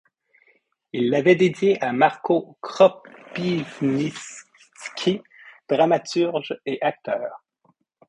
[0.93, 5.21] Il l'avait dédiée à Marko Kropyvnytsky,
[5.69, 7.43] dramaturge et acteur.